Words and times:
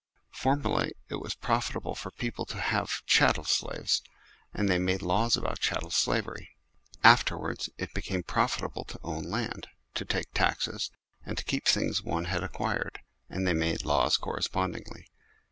Formerly 0.31 0.93
it 1.09 1.17
was 1.21 1.35
profitable 1.35 1.93
for 1.93 2.09
people 2.09 2.43
to 2.47 2.57
have 2.57 2.57
LAWS 2.57 2.71
THE 2.71 2.73
CAUSE 2.73 2.89
OF 2.89 3.05
SLAVERY 3.05 3.29
87 3.29 3.29
chattel 3.29 3.43
slaves; 3.43 4.01
and 4.51 4.67
they 4.69 4.79
made 4.79 5.01
laws 5.03 5.37
about 5.37 5.59
chattel 5.59 5.89
slavery. 5.91 6.49
Afterwards 7.03 7.69
it 7.77 7.93
became 7.93 8.23
profitable 8.23 8.83
to 8.85 8.99
own 9.03 9.25
land, 9.25 9.67
to 9.93 10.03
take 10.03 10.33
taxes, 10.33 10.89
and 11.23 11.37
to 11.37 11.43
keep 11.43 11.67
things 11.67 12.01
one 12.01 12.25
had 12.25 12.43
acquired, 12.43 12.99
and 13.29 13.45
they 13.45 13.53
made 13.53 13.85
laws 13.85 14.17
correspondingly. 14.17 15.05